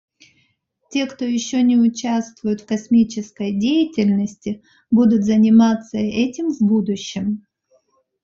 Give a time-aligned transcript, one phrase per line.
[0.89, 7.45] Те, кто еще не участвует в космической деятельности, будут заниматься этим в будущем.